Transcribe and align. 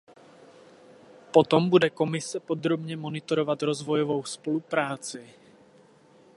Potom 1.33 1.69
bude 1.69 1.89
Komise 1.89 2.39
podrobně 2.39 2.97
monitorovat 2.97 3.61
rozvojovou 3.61 4.23
spolupráci. 4.23 5.29